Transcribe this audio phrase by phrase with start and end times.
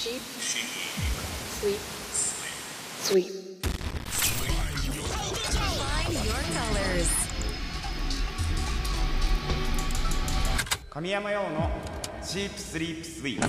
[0.00, 0.22] sheep,
[1.60, 1.80] sleep,
[3.04, 3.32] sweep.
[5.76, 7.10] Find your colors.
[10.88, 11.70] 神山用の
[12.22, 13.46] チープスリープスイープ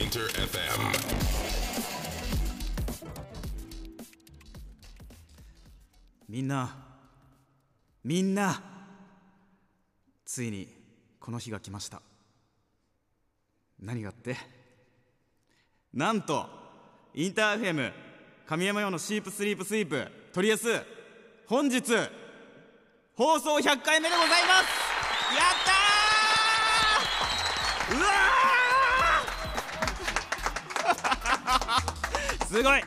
[0.00, 0.58] Inter FM.
[6.28, 6.76] みんな
[8.02, 8.60] みんな
[10.24, 10.66] ついに
[11.20, 12.02] この日が来ました
[13.78, 14.63] 何がって？
[15.94, 16.46] なんと
[17.14, 17.92] インターフェム
[18.48, 20.66] 神山用のシープスリープスイープトリエス
[21.46, 21.80] 本日
[23.16, 24.64] 放送100回目でございます。
[25.36, 27.96] やったー！
[27.96, 32.44] うわー！
[32.46, 32.82] すごい。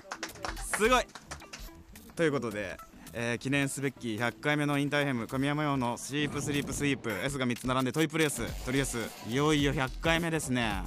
[0.75, 1.03] すごい。
[2.15, 2.77] ということで、
[3.13, 8.97] えー記念すべき100回目のインターヘム神山用のスリープスリープスイープ S が3つ並んでトリプル S トリエス。
[9.27, 10.83] いよいよ100回目ですね、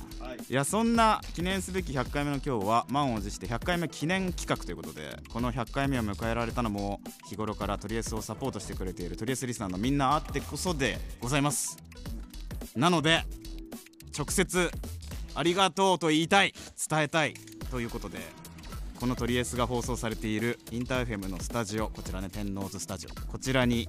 [0.49, 11.77] い、やそんな記念すべき100回目の今日は満を持して100回目記念企画ということでこの100回目を迎えられたのも日頃からトリエスをサポートしてくれているトリエスリスナーのみんなあってこそでございます。
[12.77, 13.25] なので
[14.17, 14.71] 直接
[15.35, 16.53] ありがとうと言いたい
[16.89, 17.35] 伝えたい
[17.71, 18.19] ということで
[19.01, 23.31] このトリエスが放送されているインターフェムのスタジオこちらね天王洲スタジオ。
[23.33, 23.89] こちらに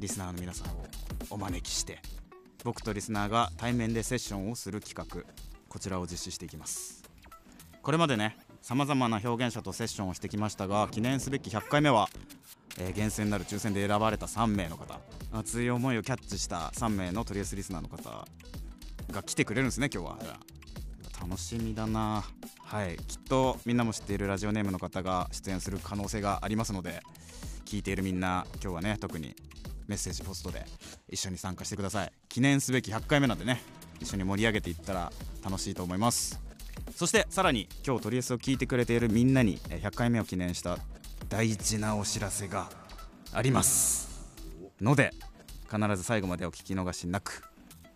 [0.00, 0.84] リスナーの皆さんを
[1.30, 2.02] お招きして
[2.64, 5.22] 僕とリスナーが対面でセッションをする企画
[5.68, 7.04] こちらを実施していきます。
[7.82, 12.08] これまでねさまざまな表現者とセッションをしてきましたが記念すべき100回目は、
[12.80, 14.98] えー厳選なる抽選で選ばれた3名の方。
[15.32, 18.26] 熱い思いをキャッチした3名のトリエスリスナーの方
[19.12, 20.18] が来てくれるんですね今日は、
[21.22, 22.24] 楽しみだな。
[22.66, 22.96] はい。
[22.96, 27.00] きっとみんなも知っているラジオネームの方が出演する可能性がありますので
[27.64, 29.36] 聞いているみんな今日はね特に
[29.86, 30.64] メッセージポストで
[31.08, 32.12] 一緒に参加してください。
[32.28, 33.62] 記念すべき100回目なんでね
[34.00, 35.12] 一緒に盛り上げていったら
[35.44, 36.40] 楽しいと思います。
[36.96, 40.76] そしてさらに今日トリエスを聞いてくれているみんなに100回目を記念した
[41.28, 42.68] 大事なお知らせが
[43.32, 44.26] あります。
[44.80, 45.12] ので
[45.72, 47.44] 必ず最後までお聞き逃しなく。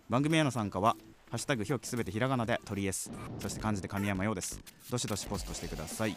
[0.09, 0.97] 番組への参加は
[1.31, 3.11] ハッシュタグ表記すべてひらがなでトリエス
[3.41, 4.61] そして漢字で神山ようです。
[4.91, 6.17] どしどしポストしてください。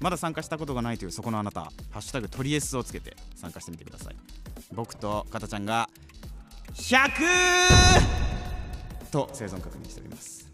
[0.00, 4.16] まだ参加したことがないというそこのあなたハッシュタグトリエスをつけて参加してみてください。
[4.72, 5.90] 僕とかたちゃんが
[6.72, 7.10] 100
[9.10, 10.48] と生存確認しております。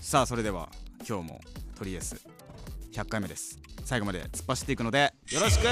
[0.00, 0.68] さあそれでは
[1.08, 1.40] 今日も
[1.78, 2.20] トリエス
[2.92, 3.60] 100回目です。
[3.84, 5.66] 最後まで突っ走っていくのでよろしく!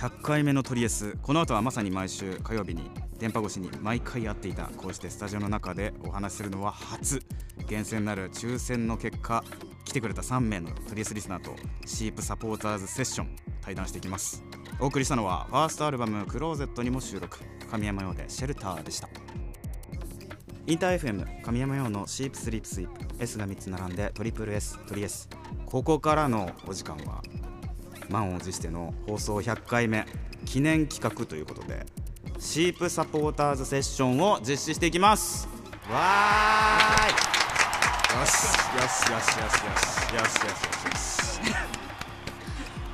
[0.00, 1.18] 100回目のトリエス。
[1.22, 7.22] この後はまさに毎週火曜日に電波越しに毎回やっていたこうしてスタジオの中でお話しするのは初。
[7.68, 9.44] 厳選なる抽選の結果
[9.84, 14.42] 来てくれた3名のトリエスリスナーとシープサポーターズセッション対談していきます。
[14.80, 17.38] お送りしたのはファーストアルバム「クローゼット」にも収録
[17.70, 19.08] 神山用で「シェルター」でした。
[20.66, 25.28] インター FM 神山用のシープスリープスイープ S が3つ並んでトリプル S トリエス。
[25.66, 27.22] ここからのお時間は
[28.10, 30.06] 満を持しての放送100回目
[30.44, 31.86] 記念企画ということで
[32.38, 35.46] シープサポーターズセッションを実施していきます。
[35.90, 37.30] わーい。
[38.18, 41.70] よしよしよしよしよしよしよしよしよし。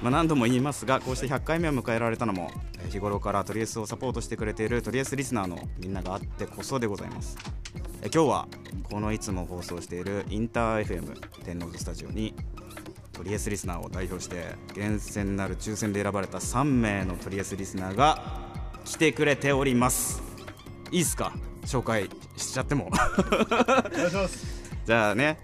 [0.02, 7.36] まあ何度も言いますがこうして100回目を迎えられたのもえー日頃からトリエスをサポートしてくれているトリエスリスナーのみんながあってこそでございます。
[8.02, 8.48] え今日は
[8.90, 12.34] このいつも放送しているインター FM 天王洲スタジオに
[13.16, 18.22] トリエスリスナーを代表して厳選なる抽選で選ばれた3名のトリエスリスナーが
[18.84, 20.22] 来てくれております。
[20.90, 21.32] いいっすか？
[21.64, 22.90] 紹介しちゃっても。
[24.84, 25.38] じゃあね、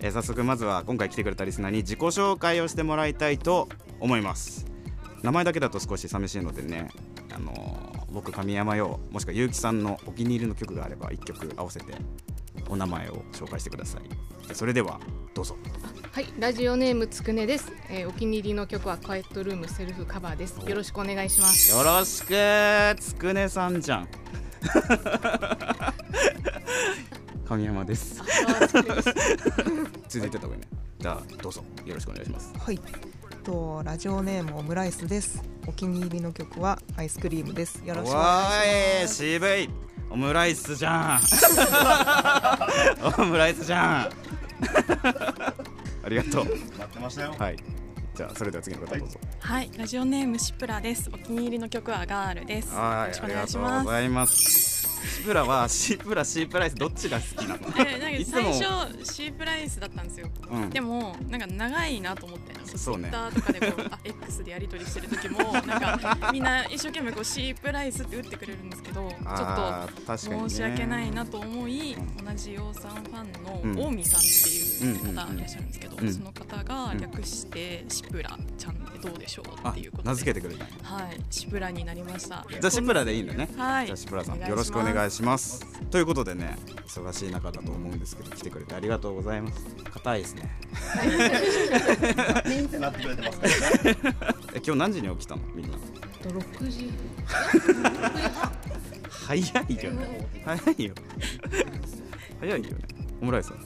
[0.00, 3.68] えー早速まずは今回来てくれたリスナーに自己紹介をしてもらいたいと
[4.00, 4.66] 思います。
[5.22, 6.88] 名前だけだと少し寂しいのでね
[7.34, 11.94] あのー僕神山よもしくは結城さんのお気に入りの曲があれば1曲合わせて
[12.70, 14.98] お名前を紹介してくださいそれでは
[15.34, 15.56] どうぞ
[16.12, 20.58] はい、ラジオネームつくねです、えーお気に入りの曲はクワイエットルームセルフカバーです。
[20.68, 21.70] よろしくお願いします。
[21.70, 22.34] よろしく
[22.98, 24.08] つくねさんじゃん
[27.46, 28.20] 神山です
[30.08, 30.68] 続いてた方がいいね
[30.98, 32.80] じゃあどうぞよろしくお願いしますはい。
[33.44, 35.42] とラジオネームオムライスです。
[35.66, 37.82] お気に入りの曲はアイスクリームです。
[37.84, 39.14] よろしくお願わーいいします。
[39.14, 39.70] 渋い
[40.10, 41.20] オムライスじゃん。
[43.18, 44.10] オムライスじゃん。
[46.02, 46.44] ありがとう。
[46.44, 47.34] 待ってましたよ。
[47.38, 47.56] はい。
[48.14, 49.20] じゃあそれでは次の方どうぞ。
[49.38, 51.08] はい、ラジオネームシプラです。
[51.12, 52.74] お気に入りの曲はガールです。
[52.74, 53.08] よはい。
[53.08, 53.84] ろしくおありがとう願いします。
[53.84, 54.80] ございます。
[55.00, 57.60] シプラは C プラ C プライスどっちが好きなの？
[57.78, 58.52] えなんかいつも。
[58.52, 60.28] 最初 C プライスだったんですよ。
[60.50, 60.70] うん。
[60.70, 63.10] でもなんか長いなと思ってそうね。
[63.10, 76.12] Twitter とかでこうあ X でやり取りしてる時も なんかみんな一生懸命こう C プライスって打ってくれるんですけどちょっと申し訳ないなと思い同じ洋さんファンの近江さんっていう方いらっしゃるんですけど、うん。
[76.12, 80.08] その方が略してシプラちゃんでどうでしょうあっていうことで。
[80.10, 83.26] 名付けてくれたはいシプラになりましたじゃあシプラでいいん。
[83.26, 84.38] だねはいじゃあシプラさん。
[84.40, 86.56] よろしくお願いしますということでね
[86.86, 87.98] 忙しい中だと思うん。
[88.00, 90.56] ですけど来てくれてありがとうございます硬いですね
[92.60, 93.96] ピンってなってくれてますからね。
[94.54, 95.42] え今日何時に起きたの？
[95.54, 95.78] みんな
[96.22, 96.90] と6時。
[99.08, 99.42] 早い
[99.82, 100.28] よね。
[100.44, 100.94] 早いよ。
[102.40, 102.74] 早いよね。
[103.22, 103.58] オムライスは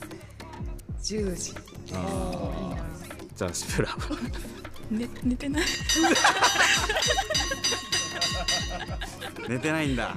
[1.01, 1.53] ？10時。
[1.93, 3.37] あー。
[3.37, 3.97] じゃあシプラは
[4.89, 5.63] ね寝てない。
[9.49, 10.03] 寝てないんだ。
[10.05, 10.15] は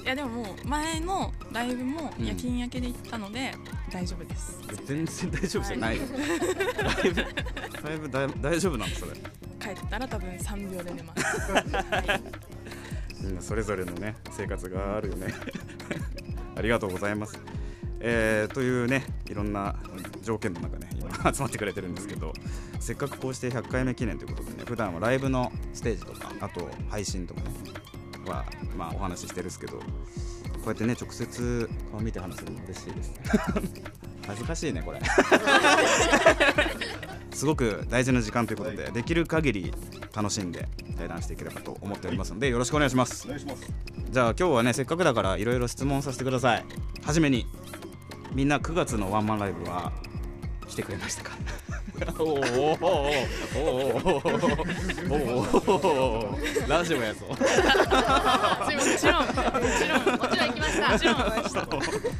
[0.00, 3.54] い、いやでももう前のライブも夜勤明けで行ったので
[3.90, 6.02] 大丈夫です、全然大丈夫じゃないよ。
[6.06, 7.12] だい。
[7.12, 7.26] ぶ
[7.82, 9.12] だいぶだい大丈夫なのそれ。
[9.12, 11.22] 帰ったら多分3秒で寝ます、
[13.46, 15.34] それぞれのね生活があるよね。
[16.56, 17.38] ありがとうございます。
[18.00, 19.76] えーというねいろんな
[20.22, 22.32] 条件の中ね今集まってくれてるんですけど
[22.80, 27.50] せっかくこうして100回目記念ということでね普段はライブのステージとかあと配信とかね
[28.26, 28.46] は
[28.76, 29.84] まあお話ししてるんですけどこ
[30.64, 33.12] うやってね直接顔見て話すのも嬉しいです。
[34.26, 35.00] 恥ずかしいねこれ
[37.40, 39.72] すごく大事な時間ということでできる限り
[40.14, 43.26] 楽しんで対談していければと思っておりますのでよろしくお願いします。
[44.10, 46.64] じゃあ今日はねせっかくだからいろいろ質問させてください。
[47.02, 47.46] はじめに
[48.34, 49.90] みんな9月のワンマンライブは
[50.68, 51.30] 来てくれましたか？
[52.18, 53.16] おーおーおー
[53.56, 54.36] おーおー
[55.08, 61.18] おーおーラジオやぞもちろんもちろんもちろん行きましたもちろんい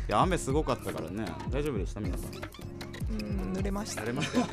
[0.08, 2.30] や雨すごかったからね大丈夫でした皆さん
[3.60, 4.02] 濡れました。
[4.02, 4.46] 慣れましたよ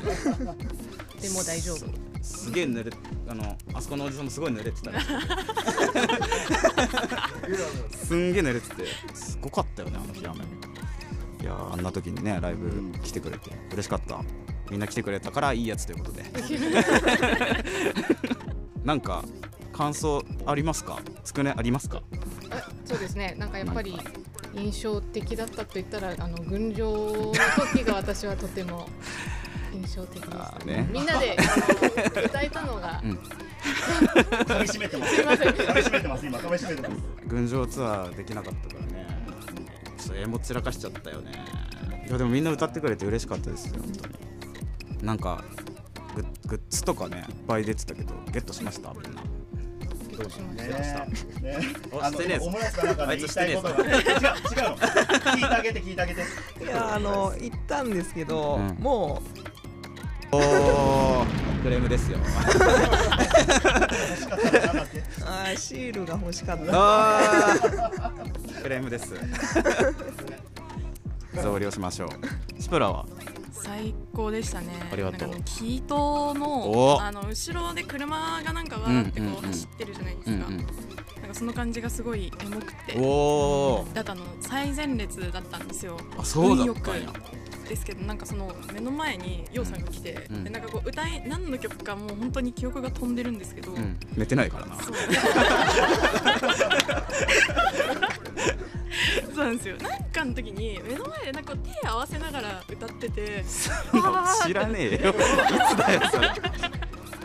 [1.20, 1.78] でも大丈夫。
[2.22, 2.90] すげえ濡れ
[3.28, 4.98] あのあそこのおじさんもすごい濡れてたね。
[8.04, 8.84] すんげえ濡れてて
[9.14, 10.38] すごかったよねあの日雨。
[11.40, 14.20] いやーあんな時にねライブ来てくれて嬉しかった。
[14.70, 16.24] みんな来てくれたからいいやつということで。
[18.84, 19.24] なんか
[19.72, 21.00] 感想ありますか？
[21.24, 22.02] つくねありますか？
[22.50, 23.34] あそうですね。
[23.38, 23.98] なんかやっぱり
[24.54, 27.32] 印象的だったと言ったらあの群青の
[27.72, 28.88] 時が私はとても
[29.72, 30.88] 印象的でしたね。
[30.92, 31.36] みんなで
[32.24, 33.10] 歌えたのが、うん。
[33.12, 35.14] 噛み締めてます。
[35.14, 35.48] すいません。
[35.48, 36.26] 噛み締めてます。
[36.26, 36.38] 今。
[36.38, 37.02] 噛み締めてます。
[37.26, 39.06] 群青ツアーできなかったからね。
[39.98, 41.32] それも散らかしちゃったよね。
[42.08, 44.14] いやでもみんな歌ってくれて嬉しかったですよ本当に。
[45.02, 45.44] なんか
[46.14, 49.22] グッグッズとかねいっぱい出てたけどゲットしましたみんな
[50.18, 50.56] どうしまし
[51.40, 51.42] ね。
[51.42, 51.58] ね
[51.92, 54.08] おあのしてねえぞオムライスかなんかあいで言いつしたてねえぞいことが違う違うの。
[54.76, 56.20] 聞いてあげて聞いてあげて。
[56.20, 56.24] い
[56.66, 58.74] やあの行ったんですけど、うん。
[58.80, 59.22] も
[60.32, 60.40] おお
[61.62, 62.18] クレームですよ。
[65.24, 66.64] あーシールが欲しかった。
[68.62, 69.14] クレームです。
[71.42, 72.08] 増量しましょう。
[72.60, 73.06] シプラは？
[73.62, 74.68] 最高でしたね。
[74.92, 75.20] ありがとう。
[75.20, 79.36] なんかあのキートおのあの後ろで車がなんかわーってうんうんうん。
[79.36, 80.58] こう走ってるじゃないですか、うんうん。
[80.58, 80.72] なんか
[81.34, 82.94] その感じがすごいエモくて
[83.94, 85.96] だとあの最前列だったんですよ。
[86.16, 87.12] あそうだったんや。
[87.68, 93.98] ですけどなんかその目の前にヨウさんが来て、うんでなんかこう歌い何の曲かもう本当に記憶が飛んでるんですけど、うん。
[94.16, 94.76] 寝てないからな
[99.34, 99.76] そうなんですよ。
[99.78, 103.44] なんかの時に目の前でなんか手合わせながら歌ってて
[104.46, 105.10] 知らねえよ。
[105.10, 106.28] いつだよそれ。
[106.28, 106.32] あ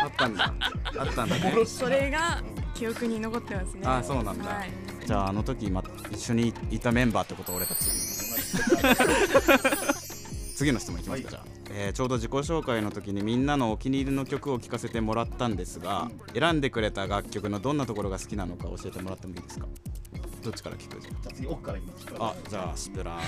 [0.07, 0.53] ったんだ。
[0.97, 1.65] あったんだね。
[1.65, 2.41] それが
[2.75, 3.81] 記憶に残ってますね。
[3.85, 4.45] あそうなんだ。
[4.45, 4.71] はい、
[5.05, 7.79] じゃああの時、ま、一緒にいたメンバーってこと俺たち。
[10.55, 19.65] 次の質問いきますか、じゃあ、えーちょうど自己紹介の時にみんなのお気に入りの曲を聴かせてもらったんですが、選んでくれた楽曲のどんなところが好きなのか教えてもらってもいいですか？
[20.43, 20.99] どっちから聞く？
[21.01, 22.07] じゃあ次奥からいきます。
[22.19, 23.19] ああじゃあスプラ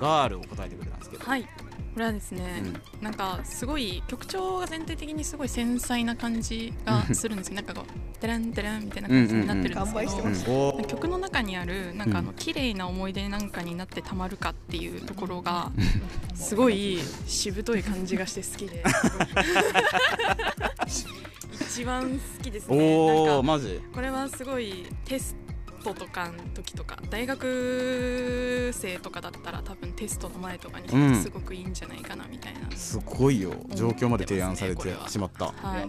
[0.00, 1.42] ガールを答えてくれたんですけど、はい。
[1.42, 2.62] これはですね、
[3.00, 7.56] なんかすごい曲調が全体的にすごい繊細な感じがするんですよ。
[7.56, 15.72] なんかこうテランテランみたいな感じになってるんですけど、乾杯してましうんおー曲の中にあるなんかあのうん綺麗な思い出なんかになってたまるかっていうところが
[16.34, 18.84] すごいしぶとい感じがして好きで。
[21.60, 22.76] 一番好きですね。
[22.76, 23.80] おーマジ？
[23.92, 25.47] これはすごいテスト
[25.94, 33.52] とかの時とか大学生とかだったら多分テストの前とかにうんすごくいいんじゃないかなみたいな、すごいよ。
[33.74, 35.46] 状況まで提案されてしまった。
[35.46, 35.88] はい。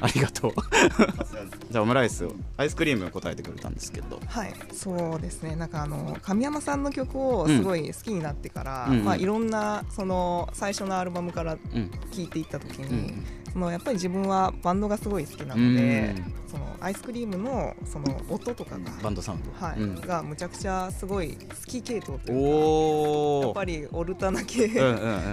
[0.00, 0.52] ありがとう。
[0.52, 0.56] じ
[1.72, 4.20] じゃあオムライスアイスクリーム答えてくれたんですけど。
[4.26, 5.56] はいそうですね。
[5.56, 8.98] なんかあの神山さんの曲をすごい好きになってから、うん。
[8.98, 9.04] うん。
[9.04, 11.90] まあいろんなその最初のアルバムからうん。
[12.12, 13.24] 聴いていった時に、うん
[13.56, 16.14] そのやっぱり自分はバンドがすごい好きなので、
[16.46, 19.50] そのアイスクリームのその音とかが、バンドサウンド。
[19.58, 19.80] はい。
[19.80, 19.94] うん。
[19.98, 24.68] がむちゃくちゃすごい好き系統というかやっぱりオルタナ系、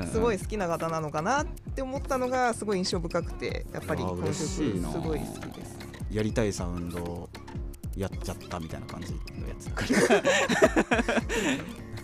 [0.09, 4.61] すごい好きな方なのかなって思ったのがすごい印象深くてやっぱりこの曲す
[5.01, 5.77] ごい好きです。
[6.09, 7.27] やりたいサウンド
[7.97, 9.17] やっちゃったみたいな感じの
[9.49, 9.67] やつ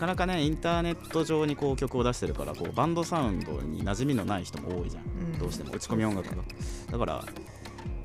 [0.00, 5.38] かなかねインターネット上にこう曲を出してるからこうバンドサウンドに馴染みのない人も多いじゃん、うん。
[5.38, 5.72] どうしても。
[5.74, 6.42] 打ち込み音楽が。
[6.90, 7.22] だから、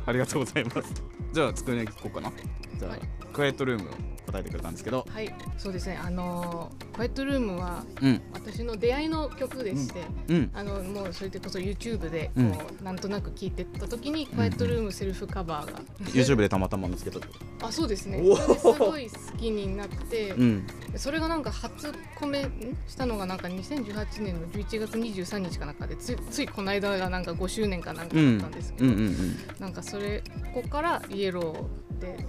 [0.06, 2.32] ありがとうございますじゃあ机に行こうかな。
[2.78, 3.00] じゃあ、はい。
[3.34, 3.94] クワイエットルームを
[4.34, 5.06] 答えてくれたんですけど。
[5.08, 6.00] はいそうですね。
[6.04, 8.22] あのー、クワイエットルームはうん。
[8.34, 10.52] 私の出会いの曲でして、うん。
[10.54, 12.84] あのもうそれでこそ YouTube でこう、うん。
[12.84, 15.80] なんとなく聴いてった時に、クワイエットルームセルフカバーが。
[16.12, 17.20] YouTube でたまたま見つけた
[17.62, 18.24] あそうですね。
[18.58, 20.68] すごい好きになって、うん。
[20.96, 30.24] それがなんか初コメんしたのがなんか2018年の11月23日かなんかでつついこの間がなんか5周年かなんかうんだったんですけど、うんうんうんなんかそれ
[30.54, 32.26] ここからイエローで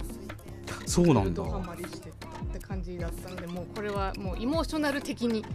[0.85, 1.43] そうなんだ。
[1.43, 5.45] ドハマりしてったって感じだったのでもうこれはもうイモーショナル的に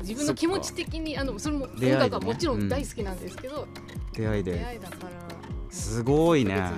[0.00, 3.66] 自分の気持ち的にあのそれも音楽はもちろん大好きなんですけど、
[4.12, 4.58] 出出会いで。
[4.58, 5.10] 会いだから
[5.70, 6.54] すごいね。
[6.54, 6.70] ね。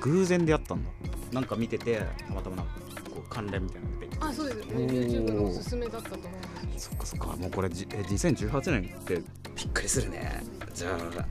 [0.00, 0.90] 偶然出会ったんだ。
[1.32, 2.72] なんか見ててたまたまなんか
[3.10, 4.26] こう関連みたいなのが出てきて。
[4.26, 4.68] あそうです。
[4.68, 6.28] YouTube のおすすめだったと思
[6.62, 6.88] うんです。
[6.88, 7.26] そっかそっか。
[7.36, 9.22] もうこれじえ2018年って
[9.54, 10.42] びっくりするね。
[10.74, 11.24] じゃあ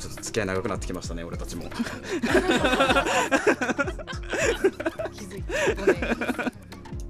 [0.00, 1.64] ちょっと付き合い長くなってきましたね俺たちも
[5.12, 6.52] 気づいて5年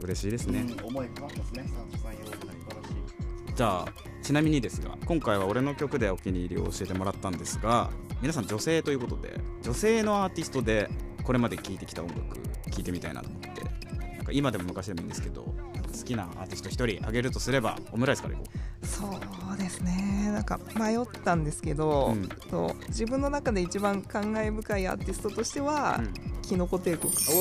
[0.03, 1.65] 嬉しいですね、うん思い込まってますね。
[1.67, 3.55] 三十三曜素晴らしい。
[3.55, 3.87] じゃあ
[4.23, 7.91] ちなみにですが今回は俺の曲でお気に入りを教えてもらったんですが
[8.21, 10.89] 皆さん女性ということで女性のアーティストで
[11.25, 12.39] これまで聴いてきた音楽
[12.71, 13.49] 聴いてみたいなと思って
[14.17, 18.45] なんか今でも昔でもいいんですけどなんか好きなアーティスト1人あげるとすればオムライスからいこ
[18.83, 20.31] そうですね。
[20.33, 22.29] なんか迷ったんですけど、うん。
[22.51, 27.13] そう自分の中で一番感慨深いアーティストとしては、う、キノコ帝国。
[27.31, 27.35] お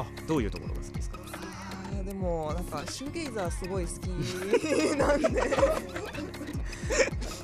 [0.00, 1.18] おどういうところが好きですか？
[1.22, 4.08] あーでもなんかシューゲイザーすごい好き。
[4.96, 5.42] なんで。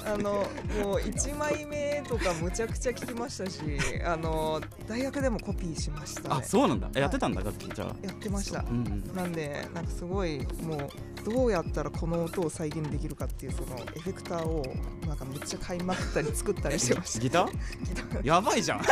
[0.04, 0.46] あの
[0.80, 3.60] もう1枚目とかむちゃくちゃ聞きましたし
[4.04, 6.88] あの大学でもコピーしましたあねそうなんだ。
[6.94, 7.96] えやってたんだ楽器じゃあ。
[8.06, 8.60] やってました。
[8.70, 9.16] うんうん。
[9.16, 10.88] なんでなんかすごいもう
[11.28, 14.64] どうやったらこの音を再現できるかっていうそのエフェクターを
[15.08, 17.18] なんかめっちゃ買いまくったり作ったりしてました。
[17.20, 18.26] ギター？
[18.26, 18.80] やばいじゃん。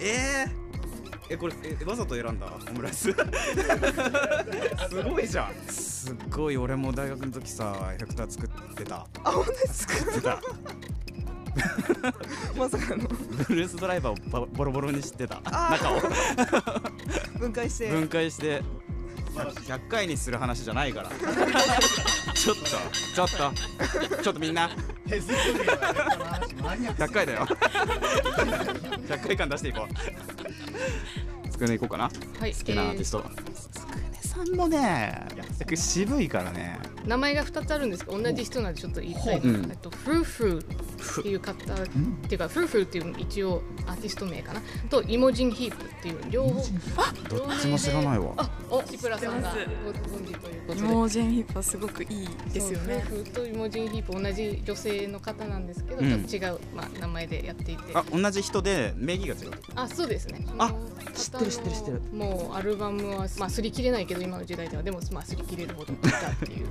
[0.00, 0.66] えー。
[1.28, 3.12] えこれえわざと選んだオムライス？
[3.12, 3.16] す
[5.02, 5.54] ごいじゃん。
[5.68, 9.06] すっごい俺も大学の時さエフェクター作ってた。
[9.24, 10.40] あ本当作ってた？
[12.56, 13.08] まさかの。
[13.48, 15.40] ブルースドライバーをボボロボロにしてた。
[15.46, 16.00] あ中を。
[17.40, 17.90] 分解して。
[17.90, 18.62] 分解して
[19.44, 21.10] 100回にする話じゃないから。
[22.34, 24.22] ちょっとちょっと。
[24.22, 24.70] ちょっとみんな。
[25.08, 27.46] 手作りのやつの話マニアック100回だよ。
[29.06, 31.48] 100回間出していこう。
[31.48, 32.10] つくねいこうかな。
[32.40, 32.54] はい。
[32.54, 33.24] 好きなアーティスト、
[33.72, 35.26] つくねさんもね
[35.74, 36.78] 渋いからね。
[37.06, 39.70] 名前が2つあるんですけど同じ人なんでちょっと言いたい、うん。
[39.70, 40.66] えっと、フルフル
[41.20, 41.56] っていう方っ
[42.28, 44.60] ていうかフルフルっていう一応アーティスト名かな。
[44.88, 46.62] とイモジンヒープっていう両方。
[47.28, 48.32] どっちも知らないわ。
[48.36, 53.04] あおシプラさんがご存知ということイでモージェンヒップはすごくいいですよね。
[53.08, 56.24] そう夫婦とイモジンヒープ同じ女性の方なんですけど、うん。
[56.26, 57.82] ちょっと違う、まあ、名前でやっていて。
[57.94, 60.46] あ同じ人で名義が違うあそうですね。
[60.58, 60.74] あ
[61.14, 62.02] 知ってる知ってる知ってる。
[62.12, 64.82] もうアルバムはまあ擦り切れないけど今の時代では。
[64.82, 66.66] でもまあ擦り切れるほど聴いたっていう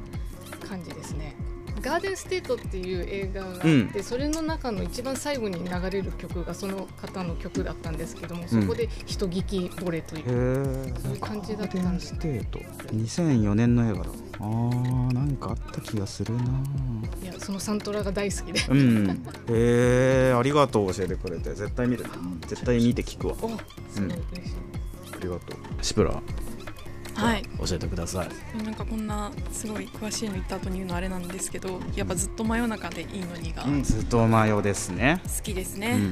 [0.68, 1.36] 感じですね
[1.82, 4.03] ガーデンステートっていう映画があって、うん。
[4.03, 12.08] それの中の一番最後に流れる曲がその方の曲だったんですけどもそこで一聞き惚れという、へえそういう感じだったんです。
[12.08, 12.60] ステート
[12.94, 14.10] 2004年の映画だ。
[14.38, 16.44] あーなんかあった気がするな。
[17.24, 18.60] いやそのサントラが大好きで。
[18.70, 19.10] うん。
[19.10, 22.05] へえありがとう教えてくれて絶対見る。
[22.48, 23.36] 絶対見て聞くわ。
[23.41, 23.50] お
[23.91, 24.55] すごい嬉しい、
[25.13, 25.60] ありがとう。
[25.82, 26.22] シプラ
[27.16, 27.44] はい。
[27.66, 28.64] 教えてください。
[28.64, 35.22] なんかこんなすごい詳しいの言った後に言うのあれなんですけどやっぱずっと真夜中でいいのにがうんずっとマヨですね。
[35.24, 36.06] 好きですね、うんうん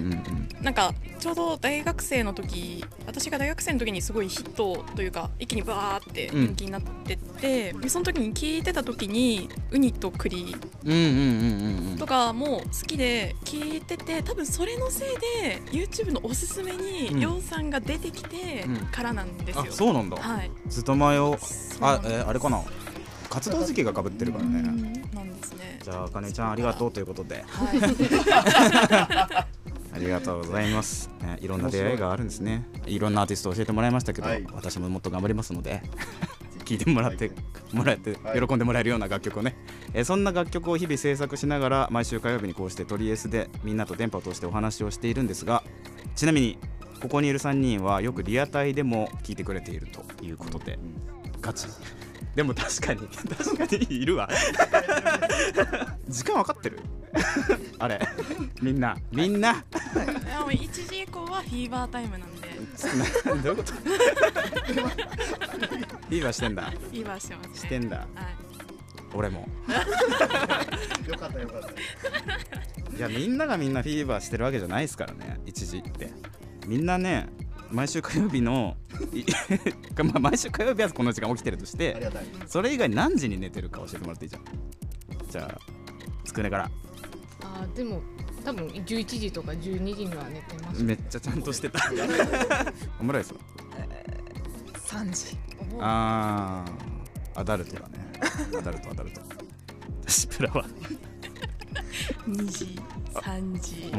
[0.58, 0.64] うん。
[0.64, 11.98] なんかちょうど大学生の時私が大学生の時にすごいヒットというか一気にバーって人気になってっでその時に聞いてた時にウニと栗うんうんうんうんうん。
[11.98, 15.08] とかも好きで聞いてて多分それのせい
[15.42, 16.80] で YouTube のおすすめうん。
[17.14, 18.78] にりょうさんが出てきてうん。
[18.88, 20.18] からなんですよ、あそうなんだ。
[20.18, 20.52] はい。
[20.68, 21.38] ずっと前を
[21.82, 22.62] あえーあれかな。
[23.30, 24.60] 活動時期がかぶってるからね。
[24.60, 25.80] うんなんですね。
[25.84, 27.44] じゃああかねちゃんありがとうということで。
[27.48, 27.80] はい。
[29.94, 32.68] ありがとうございます、ね、いろんな出会いがあるんですね。
[32.88, 34.44] いろんなアーティストを教えてもらいましたけど、はい。
[34.52, 35.84] 私ももっと頑張りますので
[36.74, 37.32] 聞いてもらって
[37.72, 38.48] もらってはい。
[38.48, 39.56] 喜んでもらえるような楽曲をね、
[39.94, 45.64] えーそんな楽曲を日々制作しながら毎週火曜日にこうしてトリエスでみんなと電波を通してお話をしているんですが
[46.16, 46.58] ちなみに
[47.02, 50.80] ここにいる3人はよくリアタイでも聞いてくれているということで
[51.42, 51.68] ガチ。
[52.36, 54.28] でも確かに確かにいるわ
[56.08, 56.80] 時間分かってる？
[57.80, 58.00] あれ。
[58.62, 58.98] みんな。
[59.12, 59.54] みんな。
[59.54, 59.60] で
[60.00, 62.50] も1時以降はフィーバータイムなんで。
[63.28, 63.64] などういうこ
[66.10, 66.16] と？
[66.16, 66.64] いいわしてんだ。
[66.72, 67.56] フィーバーしてますね。
[67.56, 67.98] してんだ。
[67.98, 68.08] はい。
[69.14, 69.48] 俺も。
[71.08, 72.98] よかったよかった。
[72.98, 75.40] いやみんながみんなフィーバーしてるわけじゃないですからね。
[75.46, 76.12] 一時って。
[76.68, 77.28] みんなね
[77.72, 78.78] 毎週火曜日の
[79.14, 79.24] い
[80.04, 82.26] まあ毎週火曜日はこの時間起きてるとしてありがたい。
[82.48, 84.44] それ以外何時に寝てるか教えてもらっていいじゃん。
[85.30, 85.73] じゃあ
[86.34, 86.72] つくねから。
[87.44, 88.02] あーでも
[88.44, 90.84] 多分11時とか12時には寝てます。
[90.84, 91.80] めっちゃちゃんとしてた。
[93.00, 93.40] オムライスは
[94.76, 95.38] 3時。
[95.80, 98.12] あーアダルトだね。
[98.58, 99.22] アダルトアダルト。
[100.08, 100.66] シプラは。
[102.28, 102.80] 2時
[103.14, 103.92] 3時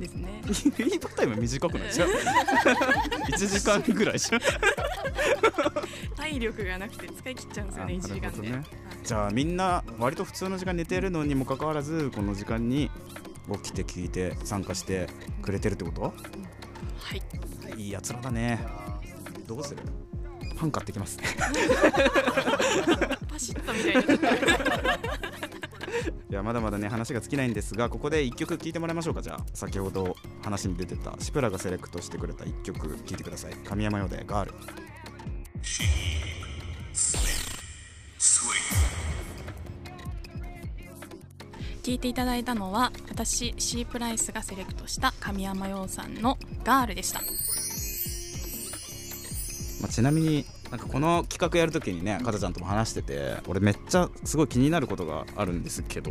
[0.00, 0.40] ですね。
[0.44, 1.92] フィーバータイム短くない？
[1.92, 4.18] じゃん1時間ぐらい。
[4.18, 4.40] じゃん
[6.16, 8.64] 体力がなくて使い切っちゃうんですよねあ1時間で、ねはい
[9.04, 12.90] じゃあみんな割と普通の時間に寝てるのにもかかわらずこの時間に
[13.62, 15.08] 起きて聞いて参加して
[15.40, 16.02] くれてるってこと？
[16.02, 16.12] は
[17.14, 17.22] い。
[17.80, 18.58] いいやつらだね。
[19.46, 19.82] どうする？
[20.58, 21.18] パン買ってきます。
[23.28, 24.30] パシッとみたいにな
[26.30, 29.22] いやまだまだね話が尽きないんですがここで1曲聴いてもらいましょうか。
[29.22, 33.54] じゃあ先ほど話に出てたシプラがセレクトしてくれた1曲聴いてください。
[33.64, 34.54] 神山用でガール
[41.88, 47.22] 聞いていただいたのは私シープライスがセレクトした神山陽さんの「ガール」でした。
[49.80, 56.10] まあ、ちなみになんかこの企画やるときにねかたちゃんとも話してて俺めっちゃすごい気になることがあるんですけど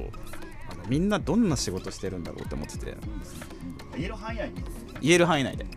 [0.72, 2.98] あのみんなどんな仕事してるんだろうって思ってて。
[3.96, 4.63] 言える範囲内に
[5.02, 5.66] 言える範囲内で。
[5.66, 5.76] じゃ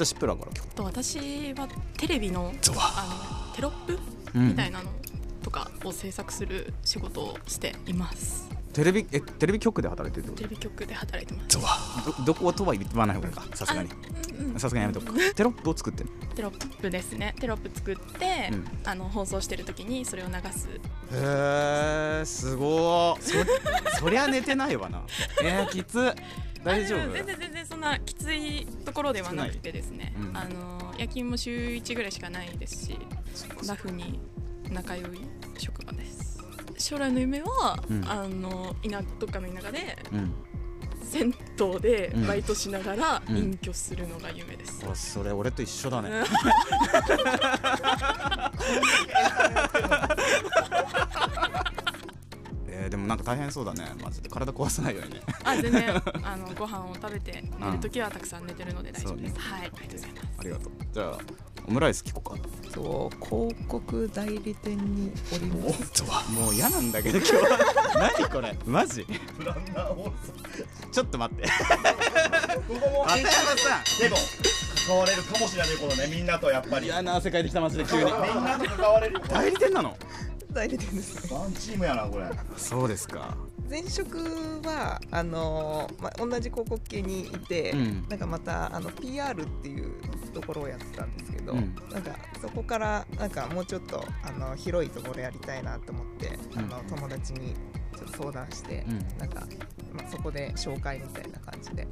[0.00, 3.98] あシップラーから今と私はテレビのあのテロップ
[4.34, 4.90] 日、みたいなの
[5.42, 11.58] とかを制作する仕事をしていますテレビえテレビ局で働いてるってテレビ局で働いてます。
[12.18, 13.90] どどことは言わない方がいいかさすがに。
[14.56, 15.34] さすがにやめとくか。
[15.34, 17.34] テロップを作ってるテロップですね。
[17.38, 18.64] テロップ作って、うん。
[18.84, 20.68] あの放送してる時にそれを流す。
[20.68, 23.22] へえすごー。
[23.92, 25.02] そそりゃ寝てないわな。
[25.42, 26.14] えー、きつ。
[26.64, 27.12] 大丈夫？
[27.12, 30.36] 全然全然そんなきついところではなくてですね、うん。
[30.36, 32.98] あの夜勤も週1ぐらいしかないですし
[33.66, 34.20] ラフに
[34.70, 35.20] 仲良い
[35.58, 36.11] 職場です
[36.82, 38.04] 将来の夢は、うん。
[38.08, 40.34] あの田どっかの田舎でうん。
[41.04, 42.26] 銭湯でうん。
[42.26, 43.36] バイトしながらうん。
[43.36, 46.10] 隠居するのが夢です、あそれ俺と一緒だね。
[52.74, 53.84] えー、でもなんか大変そうだね。
[54.02, 54.28] マジで。
[54.28, 55.20] 体壊さないようにね。
[55.44, 59.60] あ全然 あのご飯を食べて寝るときはたくさん寝てるので大丈夫です、はい。
[59.60, 60.26] ありがとうございます。
[60.38, 60.72] ありがとう。
[60.92, 61.18] じゃあ
[61.68, 66.02] オムライス聞こうかそう広告代理店におります。
[66.32, 67.32] もう嫌なんだけど今日
[68.18, 68.56] 何これ？
[68.66, 69.06] マジ？
[70.90, 71.44] ちょっと待って。
[71.44, 71.50] こ
[72.68, 74.16] こも片山さでも
[74.86, 76.86] 関われるかもしれないこのねみんなとやっぱり。
[76.86, 78.04] ん嫌な汗かいてきたマジで急に。
[78.04, 79.96] みんなと関われる代理店なの？
[80.50, 81.32] 代理店です。
[81.32, 82.24] ワンチームやなこれ。
[82.56, 83.36] そうですか
[83.68, 84.18] 前職
[84.64, 88.06] はあのーまあ、同じ広告系にいて、うん。
[88.08, 89.94] なんかまたあの PR っていう
[90.32, 91.74] ところをやってたんですけど、うん。
[91.90, 97.54] なんかそこからなんかもうちょっとあの広いところやりたいなと思って、あの友達に
[97.96, 99.18] ちょっと相談して、うん。
[99.18, 99.46] なんか、
[99.92, 101.86] まあ、そこで紹介みたいな感じで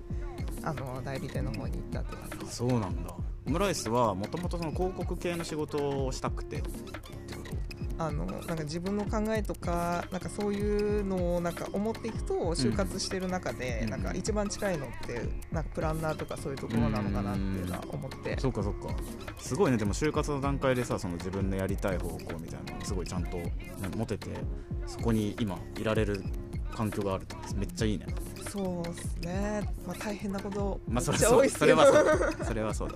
[0.62, 3.14] あの代理店の方に行ったって感じそうなんだ。
[3.46, 6.62] オムライスはもともとその広告系の仕事をしたくて
[8.00, 13.90] あのなんか自分の考えとかなんかそういうのをなんか思っていくと就活してる中で、うん。
[13.90, 15.20] なんか一番近いのって
[15.52, 18.88] なんかプランナーとかそういうところなのかなっていうのは思って、そうかそうか。
[19.36, 19.76] すごいね。
[19.76, 23.52] でも就活の段階でさその自分のやりたい方向みたいなのすごいちゃんと、ね、
[23.94, 24.30] 持てて
[24.86, 26.24] そこに今いられる
[26.74, 28.06] 環境があるってめっちゃいいね。
[28.48, 32.38] そうですね、まあ、大変なことめっまあそれちゃそうそれ多いですけど、はそう。
[32.38, 32.94] だそれはそうだ、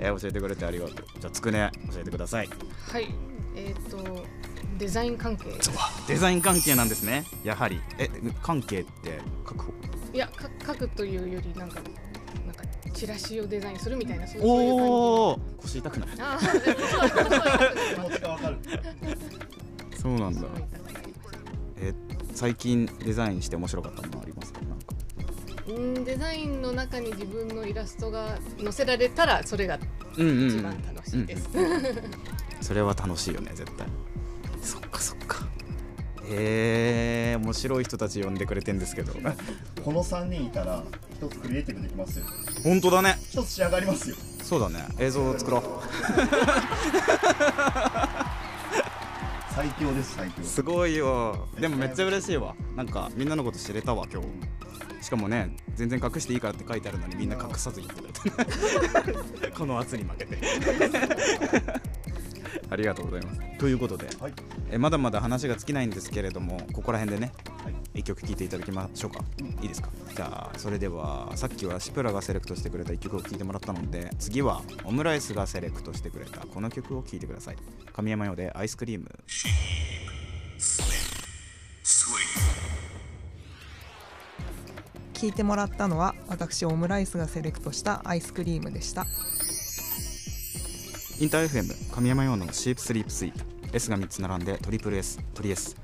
[0.00, 0.96] えー教えてくれてありがとう。
[1.20, 2.48] じゃあつくね教えてください。
[2.90, 4.24] はいえっ、と
[4.78, 5.44] デザイン関係。
[6.08, 7.24] デザイン関係なんですね。
[7.44, 7.80] やはり。
[7.98, 8.08] え
[8.42, 9.20] 関係って？
[9.46, 9.72] 書く方
[10.12, 11.80] いやか書くというよりなんか
[12.46, 16.08] なんかチラシをデザインするみたいなそうおお腰痛くない？
[16.20, 17.44] あー
[20.00, 20.46] そうなんだ。
[21.78, 21.92] え
[22.34, 24.52] 最近デザインして面白かったものあります？
[24.52, 24.94] かなんか。
[25.66, 29.78] うんデザインの中に自分のイラストが載せられたらそれが
[30.18, 31.48] うんうん一番楽しいです、
[32.64, 33.86] それは楽しいよね絶対。
[34.62, 35.46] そっかそっか。
[36.26, 39.12] へえ面白い人たち呼んでくれてんですけど。
[39.84, 40.82] この3人いたら
[41.14, 42.24] 一つクリエイティブできますよ。
[42.62, 43.18] 本当だね。
[43.30, 44.16] 一つ仕上がりますよ。
[44.42, 44.86] そうだね。
[44.98, 45.62] 映像を作ろ
[49.54, 50.42] 最強です最強。
[50.42, 51.46] うすごいよ。
[51.60, 52.54] でもめっちゃ嬉しいわ。
[52.74, 54.28] なんかみんなのこと知れたわ今日。
[55.04, 59.50] しかもね全然隠していいからって書いてあるのにみんな隠さず言ってくれて。
[59.52, 60.38] この圧に負けて
[62.70, 63.40] ありがとうございます。
[63.58, 64.08] ということで。
[64.20, 64.32] はい。
[64.70, 67.74] えまだまだ話が尽きないんですけれどもここら辺でねはい。
[68.00, 69.20] 一曲聴いていただきましょうか、
[69.62, 69.90] いいですか？
[70.14, 77.56] じゃあそれではさっきはシプラがセレクトしてくれた一曲を聴いてもらったので次はオムライスがセレクトしてくれたこの曲を聴いてください。
[77.92, 79.10] 神山用でアイスクリーム。
[85.12, 89.06] 聞いてもらったのは私オムライスがセレクトしたアイスクリームでした。
[91.20, 93.44] インター FM 神山用のシープスリープスイープ。
[93.72, 95.76] S が3つ並んでトリプル S トリ S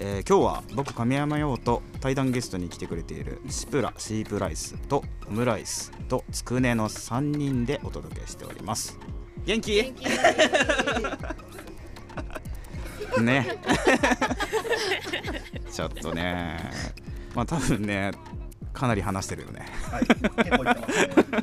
[0.00, 8.98] えー今日は僕神山用と対談ゲストに来てくれているシプラシープライスとオムライスとつくねの3人でお届けしております。
[9.46, 9.76] 元気？
[9.76, 10.04] 元気。
[13.22, 13.56] ね。
[15.70, 16.58] ちょっとね。
[17.36, 18.10] まあ多分ね
[18.72, 19.66] かなり話してるよね。
[19.90, 20.06] はい。
[20.06, 20.96] 結構いってます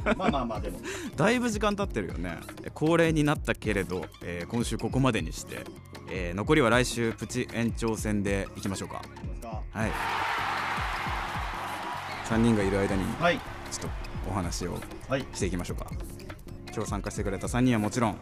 [0.08, 0.80] ねまあまあまあでも。
[1.15, 2.39] だいぶ時間経ってるよね。
[2.74, 5.63] 恒例になったけれど、えー今週ここまでにして、
[6.12, 9.02] えー残りは来週プチ延長戦でいきましょうか。
[9.72, 9.92] はい。
[12.26, 13.38] 3人がいる間にはい。
[13.72, 13.89] ちょっ
[14.26, 15.26] とお話をはい。
[15.34, 15.88] していきましょうか。
[16.74, 18.18] 今日参加してくれた3人はもちろん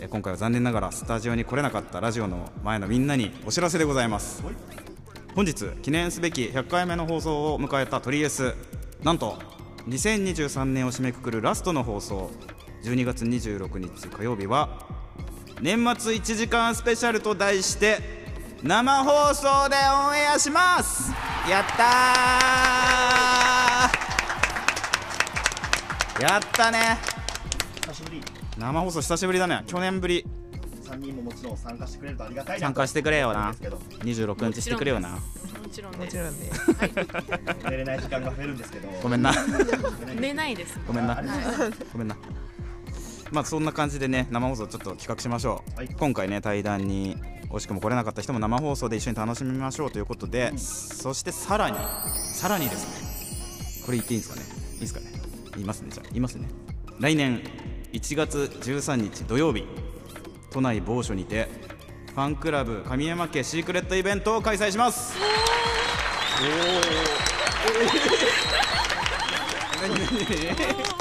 [0.00, 4.42] えー今回は残念ながらスタジオに来れなかったラジオの前のみんなにお知らせでございます。
[4.44, 4.85] はい
[5.36, 8.54] 本日記念すべき100回目の放送を迎えたトリエス。
[9.02, 9.38] なんと
[9.86, 12.30] 2023年を締めくくるラストの放送。
[12.82, 14.86] 12月26日火曜日は
[15.60, 17.98] 年末1時間スペシャルと題して
[18.62, 19.76] 生放送で
[20.08, 21.12] オンエアします。
[21.50, 26.22] やったー！
[26.22, 26.96] やったね。
[27.82, 28.22] 久しぶり。
[28.56, 29.64] 生放送久しぶりだね。
[29.66, 30.24] 去年ぶり
[30.96, 33.50] 3人ももちろん参加してくれるとありがたいな参加してくれよな。
[33.50, 33.76] ですけど。
[33.76, 35.10] 26日してくれよな。
[35.10, 35.18] も
[35.70, 36.16] ちろんもです。
[36.16, 36.50] ちろんで
[37.70, 38.88] 寝れない時間が増えるんですけど。
[39.02, 39.32] ごめんな。
[40.18, 41.22] 寝ないですごめんな。
[41.92, 42.16] ごめんな。
[43.30, 45.88] まあそんな感じでね生放送ちょっと企画しましょう、はい。
[45.88, 47.16] 今回ね対談に
[47.50, 51.76] 惜しくも来れなかった人も生放送で一緒に楽しみましょうということで、そしてさらに
[52.14, 53.84] さらにですね。
[53.84, 54.46] これ言っていいんですかね。
[54.74, 55.06] いいですかね。
[55.54, 55.90] 言いますね。
[55.90, 56.48] じゃあ言いますね。
[56.98, 57.42] 来年
[57.92, 59.64] 1月13日土曜日
[60.56, 61.48] 都内某所にて
[62.14, 65.14] ファンクラブ神山家シークレットイベントを開催します。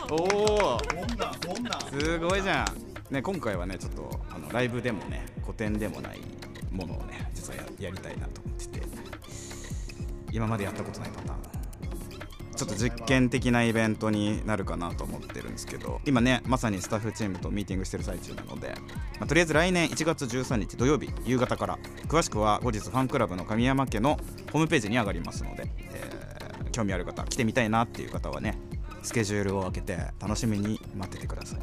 [0.10, 0.80] おおおお
[1.90, 6.20] すごいじゃん、ね、今回はねちょっとあのライブでもね古典でもない
[6.70, 8.86] ものをね実はややりたいなと思ってて。
[10.34, 11.55] 今までやったことないパターン
[12.56, 18.76] ちょっと実験的なイベントになるかなと思ってるんですけど今ねまさにスタッフチームとミーティングしてる最中なので、
[19.20, 24.18] まあとりあえず来年1月13日土曜日夕方から詳しくは後日ファンクラブの神山家の
[24.52, 26.26] ホームページに上がりますので、えー
[26.76, 28.58] 興味ある方来てみたいなっていう方はね
[29.02, 31.60] スケジュールを空けて楽しみに待っててください。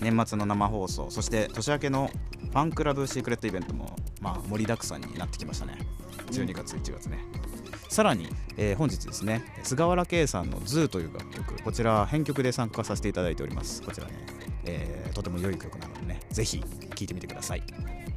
[0.00, 5.78] 年末の生放送そして年明けのファンクラブシークレットイベントもまあ盛りだくさんになってきましたね。
[6.30, 7.18] 12月1月ね、
[7.88, 13.82] さらに、えー本日ですね菅原圭さんの「ズーという楽曲こちら編曲で参加させていただいております。
[13.82, 14.12] こちらね、
[14.64, 16.66] えーとても良い曲なのでねぜひ聴
[17.00, 17.62] いてみてください。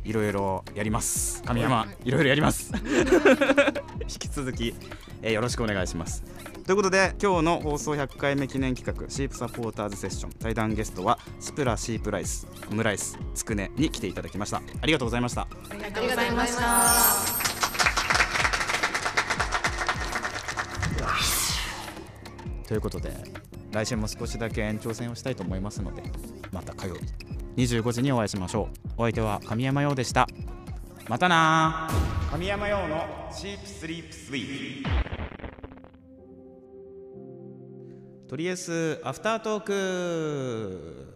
[0.03, 1.41] いろいろやります。
[1.43, 2.11] 神山い。
[2.11, 2.71] ろいろやります。
[4.01, 4.75] 引き続き、
[5.21, 6.23] えーよろしくお願いします。
[6.65, 14.57] ということで今日の放送100回目記念企画シープサポーターズセッション対談ゲストはスプラシープライスオムライスつくねに来ていただきました。
[14.57, 15.41] ありがとうございました。
[15.41, 17.40] ありがとうございました
[22.71, 23.11] ということで
[23.73, 26.03] 来週も少しだけ延長戦をしたいと思いますので
[26.53, 27.01] また火曜日
[27.57, 28.91] 25時にお会いしましょう。
[28.95, 30.25] お相手は神山陽でした。
[31.09, 31.89] またな
[32.31, 34.83] 神山陽のチープスリープスイー
[38.23, 41.13] トとりあえずアフタートーク。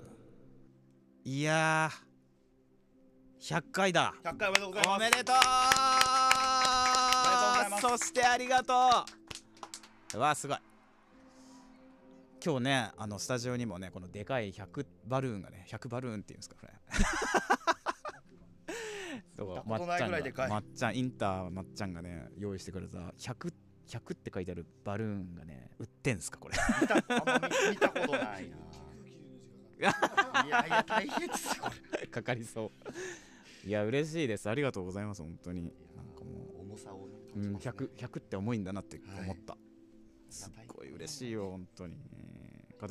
[1.23, 4.13] いやー100回だ。
[4.25, 4.83] 100回おめでとうござい
[7.69, 7.85] ます。
[7.85, 7.97] おめでとう。
[7.97, 8.73] そしてありがと
[10.13, 10.17] う。
[10.17, 10.57] うわすごい
[12.45, 16.73] 今日ねあのスタジオにもねこのでかい100バルーンがね100バルーンっていうんですかこれ。
[19.35, 20.49] そう見たことないぐらいでかい。
[20.49, 23.51] まっちゃんインターまっちゃんがね用意してくれた100
[23.87, 26.55] 100って書いてあるバルーンがね売ってんすかこれ。
[26.81, 28.57] 見たあんま見見たことないな。
[30.45, 32.05] いやいや大変ですよこれ。
[32.05, 32.71] かかりそ
[33.65, 33.67] う。
[33.67, 34.47] いや嬉しいです。
[34.47, 35.73] ありがとうございます本当に。
[35.95, 37.89] なんかもう重さをねうん、感じますね。
[37.97, 39.65] 100, 100って重いんだなって思った、はい。
[40.29, 41.97] すっごい嬉しいよ本当に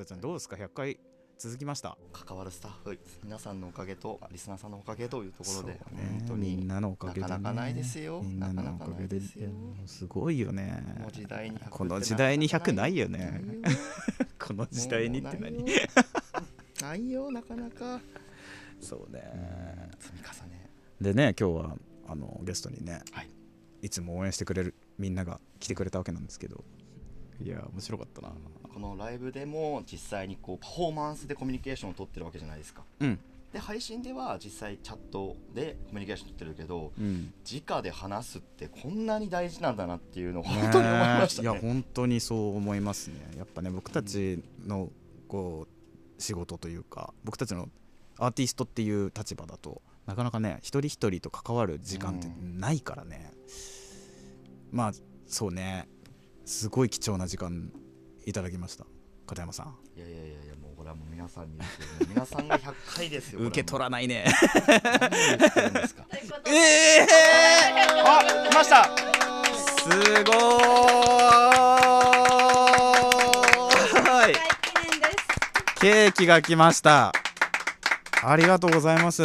[0.07, 0.99] ちゃんどうですか？100回
[1.39, 1.97] 続きました？
[2.13, 5.81] 関わるスタッフ皆さんのおかげとリスナーさんのおかげというところでね。
[6.21, 8.23] 本当にみんなのおかげで、ね、なかなかないですよ。
[8.23, 8.81] みんなのおかげで。
[8.81, 9.49] なかないですよ。
[9.87, 10.83] すごいよね。
[10.97, 13.41] この時代に100この時代に100ないよね。
[14.41, 15.59] この時代にって何？
[15.59, 15.87] もうないよ。
[16.81, 18.01] ないよなかなか。
[18.81, 19.23] そうね。
[20.01, 20.71] 積み重ね。
[21.01, 21.77] でね今日は
[22.09, 23.29] あのゲストにね、はい。
[23.83, 26.65] いつも応援してくれるみんなが来てくれたわけなんですけど
[27.41, 28.33] いや面白かったな。
[28.73, 32.83] このライブでも実際にこうパフォーマンスでコミュニケーションを取ってるわけじゃないですか。
[33.01, 33.19] うん。
[33.53, 37.33] で配信では実際チャットでコミュニケーション取ってるけどうん。
[37.45, 41.49] 直で話すってこんなに大事なんだなっていうのを本当に思いましたね。
[41.49, 43.15] いや本当にそう思いますね。
[43.37, 44.91] やっぱね僕たちの
[45.29, 47.69] こう仕事というか僕たちの
[48.19, 53.33] アーティストっていう立場だとなかなかね一人一人と関わる時間ってないからね、
[54.71, 54.93] まあ
[55.27, 55.89] そうね
[56.45, 57.71] すごい貴重な時間
[58.27, 58.85] いただきました。
[59.27, 59.77] 片山さん。
[59.97, 61.65] いやいやいやいやもうこれはもう皆さんにね
[62.09, 64.27] 皆さんが100回ですよ 受け取らないね。
[66.47, 66.51] え
[67.01, 67.07] え
[68.05, 68.85] あ来ました。
[69.85, 69.89] す
[70.25, 74.35] ごーい。
[75.81, 77.13] ケーキが来ました。
[78.23, 79.23] ありがとうございます。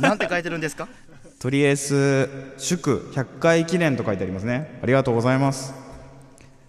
[0.00, 0.88] なんて書いてるんですか？
[1.46, 4.80] とりあえず祝100回記念と書いてありますね。
[4.82, 5.72] ありがとうございます。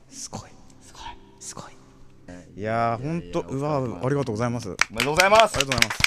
[0.07, 0.41] すごい。
[0.81, 1.01] すごい。
[1.39, 1.65] すごい
[2.55, 4.69] いやーほんとうわありがとうございます。
[4.69, 5.55] ありおめでとうございます。
[5.55, 6.01] がとうございます。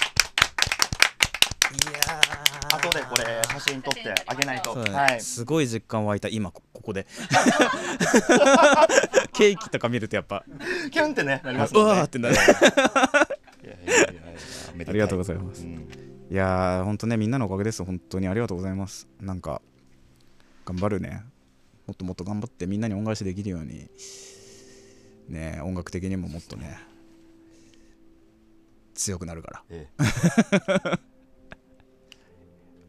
[2.76, 4.76] 後でこれ写真撮ってあげないと。
[4.76, 5.20] ねはい。
[5.20, 6.28] すごい実感湧いた。
[6.28, 7.08] 今こここで。
[9.34, 10.44] ケーキとか見るとやっぱ。
[10.92, 11.82] キュンってねなりますね。
[11.82, 12.36] わーってなる。
[12.36, 12.48] いやい
[13.84, 14.22] やいやいや
[14.76, 15.64] めありがとうございます。
[15.64, 15.99] ん
[16.30, 19.08] いやーほんとねみんなのおかげです本当にありがとうございます。
[19.20, 19.60] なんか
[20.64, 21.24] 頑張るね。
[21.88, 23.90] もっともっと頑張ってみんなに恩返しできるように。
[25.28, 26.78] ね音楽的にももっとね
[28.94, 29.62] 強くなるから。
[29.70, 29.88] え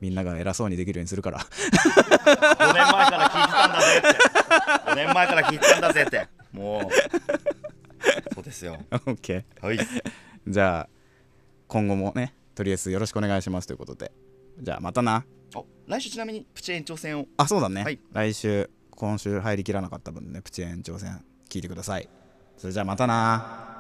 [0.01, 1.39] みんなが偉そうにできるようにするから。
[1.39, 4.87] え5年前から聞いてたんだぜって。
[4.91, 6.27] 5年前から聞いてたんだぜって。
[6.51, 8.33] もう。
[8.35, 8.77] そうですよ。
[8.91, 9.79] OK はい。
[10.47, 10.89] じゃあ
[11.67, 14.11] 今後もねとりあえずよろしくお願いしますということで。
[14.59, 15.25] じゃあまたな。
[15.55, 17.25] お来週ちなみにプチ延長戦を。
[17.37, 17.99] あそうだね、はい。
[18.11, 22.07] 来週今週入りきらなかった分ねプチ延長戦聞いてください。
[22.57, 23.70] それじゃあまたな